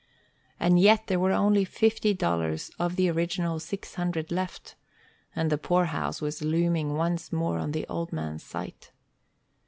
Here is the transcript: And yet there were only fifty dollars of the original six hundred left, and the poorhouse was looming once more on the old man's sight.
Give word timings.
And 0.59 0.79
yet 0.79 1.05
there 1.05 1.19
were 1.19 1.31
only 1.31 1.63
fifty 1.63 2.11
dollars 2.15 2.71
of 2.79 2.95
the 2.95 3.07
original 3.07 3.59
six 3.59 3.93
hundred 3.93 4.31
left, 4.31 4.75
and 5.35 5.51
the 5.51 5.59
poorhouse 5.59 6.21
was 6.21 6.41
looming 6.41 6.95
once 6.95 7.31
more 7.31 7.59
on 7.59 7.71
the 7.71 7.85
old 7.87 8.11
man's 8.11 8.41
sight. 8.41 8.91